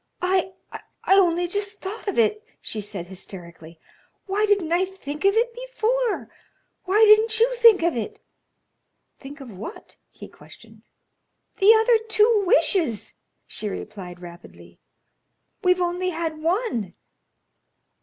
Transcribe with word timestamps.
"I 0.19 0.49
only 1.07 1.47
just 1.47 1.79
thought 1.79 2.07
of 2.07 2.17
it," 2.17 2.43
she 2.59 2.81
said, 2.81 3.05
hysterically. 3.05 3.79
"Why 4.25 4.47
didn't 4.47 4.71
I 4.73 4.83
think 4.83 5.25
of 5.25 5.35
it 5.35 5.53
before? 5.53 6.31
Why 6.85 7.03
didn't 7.05 7.39
you 7.39 7.53
think 7.55 7.83
of 7.83 7.95
it?" 7.95 8.19
"Think 9.19 9.41
of 9.41 9.51
what?" 9.55 9.97
he 10.09 10.27
questioned. 10.27 10.81
"The 11.59 11.75
other 11.75 11.99
two 12.09 12.43
wishes," 12.47 13.13
she 13.45 13.69
replied, 13.69 14.19
rapidly. 14.21 14.79
"We've 15.63 15.81
only 15.81 16.09
had 16.09 16.41
one." 16.41 16.95